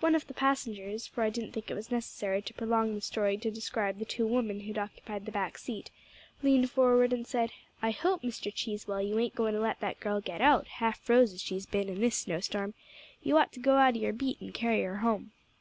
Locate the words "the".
0.26-0.34, 2.96-3.00, 4.00-4.04, 5.24-5.30